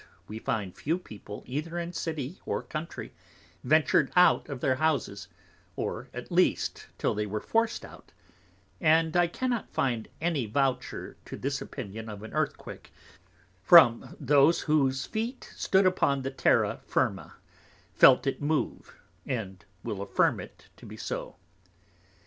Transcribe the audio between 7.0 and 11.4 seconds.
they were forced out, and I cannot find any Voucher to